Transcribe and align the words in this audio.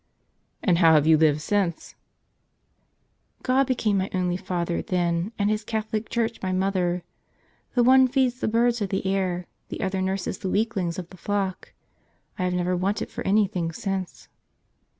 "And 0.63 0.79
how 0.79 0.93
have 0.95 1.05
you 1.05 1.15
lived 1.15 1.41
since?" 1.41 1.93
"God 3.43 3.67
became 3.67 3.99
my 3.99 4.09
only 4.15 4.35
Father 4.35 4.81
then, 4.81 5.31
and 5.37 5.47
His 5.47 5.63
Catholic 5.63 6.09
Church 6.09 6.41
my 6.41 6.51
mother. 6.51 7.03
The 7.75 7.83
one 7.83 8.07
feeds 8.07 8.39
the 8.39 8.47
birds 8.47 8.81
of 8.81 8.89
the 8.89 9.05
air, 9.05 9.45
the 9.69 9.81
other 9.81 10.01
nurses 10.01 10.39
the 10.39 10.49
weaklings 10.49 10.97
of 10.97 11.11
the 11.11 11.17
flock. 11.17 11.73
I 12.39 12.45
have 12.45 12.53
never 12.55 12.75
wanted 12.75 13.11
for 13.11 13.21
any 13.27 13.45
thing 13.45 13.71
since." 13.71 14.27